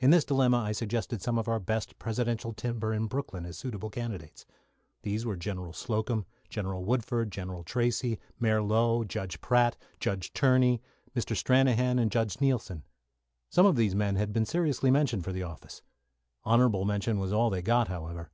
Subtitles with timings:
[0.00, 3.90] In this dilemma I suggested some of our best presidential timber in Brooklyn as suitable
[3.90, 4.44] candidates.
[5.02, 10.82] These were General Slocum, General Woodford, General Tracey, Mayor Low, Judge Pratt, Judge Tierney,
[11.14, 11.36] Mr.
[11.36, 12.82] Stranahan, and Judge Neilson.
[13.50, 15.80] Some of these men had been seriously mentioned for the office.
[16.44, 18.32] Honourable mention was all they got, however.